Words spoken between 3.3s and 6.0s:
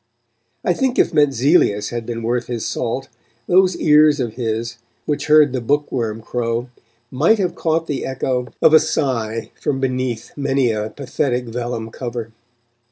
those ears of his, which heard the book